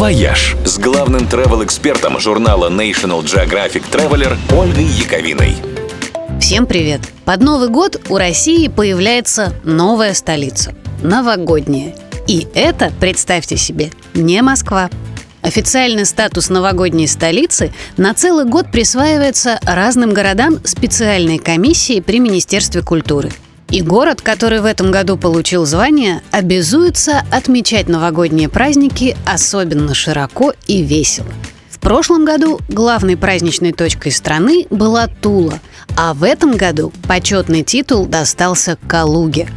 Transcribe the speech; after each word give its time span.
«Вояж» 0.00 0.56
с 0.64 0.78
главным 0.78 1.28
travel-экспертом 1.28 2.18
журнала 2.20 2.70
National 2.70 3.22
Geographic 3.22 3.82
Traveler 3.92 4.34
Ольгой 4.50 4.84
Яковиной. 4.84 5.56
Всем 6.40 6.64
привет! 6.64 7.02
Под 7.26 7.42
Новый 7.42 7.68
год 7.68 8.00
у 8.08 8.16
России 8.16 8.68
появляется 8.68 9.52
новая 9.62 10.14
столица– 10.14 10.74
новогодняя. 11.02 11.94
И 12.26 12.48
это, 12.54 12.90
представьте 12.98 13.58
себе, 13.58 13.90
не 14.14 14.40
Москва. 14.40 14.88
Официальный 15.42 16.06
статус 16.06 16.48
новогодней 16.48 17.06
столицы 17.06 17.70
на 17.98 18.14
целый 18.14 18.46
год 18.46 18.72
присваивается 18.72 19.60
разным 19.64 20.14
городам 20.14 20.64
специальной 20.64 21.36
комиссией 21.36 22.00
при 22.00 22.20
Министерстве 22.20 22.80
культуры– 22.80 23.30
и 23.70 23.82
город, 23.82 24.20
который 24.20 24.60
в 24.60 24.64
этом 24.64 24.90
году 24.90 25.16
получил 25.16 25.64
звание, 25.64 26.22
обязуется 26.30 27.22
отмечать 27.30 27.88
новогодние 27.88 28.48
праздники 28.48 29.16
особенно 29.24 29.94
широко 29.94 30.54
и 30.66 30.82
весело. 30.82 31.28
В 31.70 31.78
прошлом 31.78 32.24
году 32.24 32.60
главной 32.68 33.16
праздничной 33.16 33.72
точкой 33.72 34.12
страны 34.12 34.66
была 34.68 35.06
Тула, 35.06 35.60
а 35.96 36.12
в 36.14 36.24
этом 36.24 36.56
году 36.56 36.92
почетный 37.08 37.62
титул 37.62 38.06
достался 38.06 38.76
Калуге. 38.86 39.48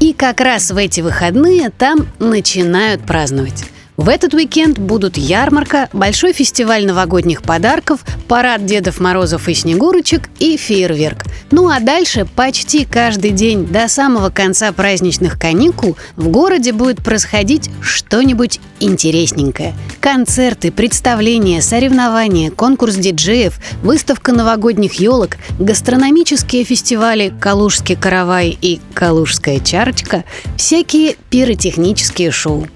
И 0.00 0.12
как 0.12 0.40
раз 0.40 0.70
в 0.70 0.76
эти 0.76 1.00
выходные 1.00 1.70
там 1.70 2.08
начинают 2.18 3.02
праздновать. 3.04 3.64
В 3.96 4.08
этот 4.08 4.32
уикенд 4.32 4.78
будут 4.78 5.16
ярмарка, 5.16 5.88
большой 5.92 6.32
фестиваль 6.32 6.86
новогодних 6.86 7.42
подарков, 7.42 8.04
парад 8.28 8.64
Дедов 8.64 9.00
Морозов 9.00 9.48
и 9.48 9.54
Снегурочек 9.54 10.30
и 10.38 10.56
фейерверк. 10.56 11.24
Ну 11.50 11.68
а 11.68 11.80
дальше 11.80 12.26
почти 12.36 12.84
каждый 12.84 13.30
день 13.30 13.66
до 13.66 13.88
самого 13.88 14.28
конца 14.28 14.70
праздничных 14.72 15.38
каникул 15.38 15.96
в 16.16 16.28
городе 16.28 16.72
будет 16.72 17.02
происходить 17.02 17.70
что-нибудь 17.80 18.60
интересненькое. 18.80 19.74
Концерты, 20.00 20.70
представления, 20.70 21.62
соревнования, 21.62 22.50
конкурс 22.50 22.96
диджеев, 22.96 23.58
выставка 23.82 24.32
новогодних 24.32 24.94
елок, 24.94 25.36
гастрономические 25.58 26.64
фестивали 26.64 27.32
«Калужский 27.40 27.96
каравай» 27.96 28.56
и 28.60 28.80
«Калужская 28.92 29.60
чарочка», 29.60 30.24
всякие 30.56 31.16
пиротехнические 31.30 32.30
шоу. 32.30 32.66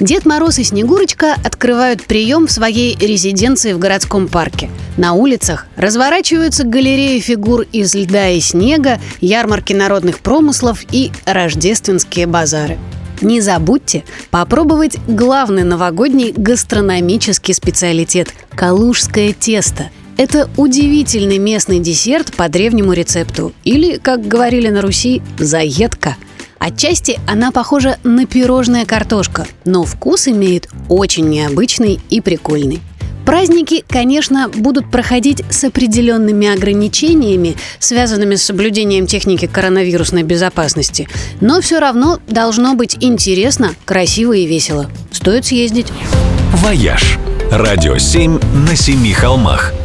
Дед 0.00 0.24
Мороз 0.26 0.58
и 0.58 0.64
Снегурочка 0.64 1.34
открывают 1.44 2.04
прием 2.04 2.46
в 2.46 2.52
своей 2.52 2.96
резиденции 2.98 3.72
в 3.72 3.78
городском 3.78 4.26
парке. 4.26 4.70
На 4.96 5.12
улицах 5.12 5.66
разворачиваются 5.76 6.64
галереи 6.64 7.20
фигур 7.20 7.66
из 7.72 7.94
льда 7.94 8.30
и 8.30 8.40
снега, 8.40 8.98
ярмарки 9.20 9.72
народных 9.72 10.20
промыслов 10.20 10.84
и 10.90 11.12
рождественские 11.24 12.26
базары. 12.26 12.78
Не 13.20 13.40
забудьте 13.40 14.04
попробовать 14.30 14.96
главный 15.06 15.62
новогодний 15.62 16.32
гастрономический 16.36 17.54
специалитет– 17.54 18.34
калужское 18.56 19.32
тесто– 19.32 19.90
это 20.16 20.50
удивительный 20.56 21.38
местный 21.38 21.78
десерт 21.78 22.34
по 22.34 22.48
древнему 22.48 22.92
рецепту, 22.92 23.52
или, 23.64 23.96
как 23.96 24.26
говорили 24.26 24.68
на 24.68 24.82
Руси, 24.82 25.22
заедка– 25.38 26.16
Отчасти 26.62 27.18
она 27.26 27.50
похожа 27.50 27.98
на 28.04 28.24
пирожная 28.24 28.86
картошка, 28.86 29.48
но 29.64 29.82
вкус 29.82 30.28
имеет 30.28 30.68
очень 30.88 31.28
необычный 31.28 31.98
и 32.08 32.20
прикольный. 32.20 32.80
Праздники, 33.26 33.84
конечно, 33.88 34.48
будут 34.48 34.88
проходить 34.88 35.42
с 35.50 35.64
определенными 35.64 36.46
ограничениями, 36.46 37.56
связанными 37.80 38.36
с 38.36 38.44
соблюдением 38.44 39.08
техники 39.08 39.48
коронавирусной 39.48 40.22
безопасности, 40.22 41.08
но 41.40 41.60
все 41.60 41.80
равно 41.80 42.20
должно 42.28 42.74
быть 42.76 42.96
интересно, 43.00 43.74
красиво 43.84 44.32
и 44.32 44.46
весело. 44.46 44.88
Стоит 45.10 45.44
съездить. 45.44 45.88
«Вояж»– 46.54 47.18
радио 47.50 47.98
7 47.98 48.38
на 48.68 48.76
семи 48.76 49.12
холмах– 49.12 49.72